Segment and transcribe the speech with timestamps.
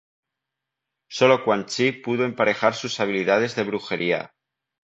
[1.17, 4.33] Sólo Quan Chi puede emparejar sus habilidades de brujería.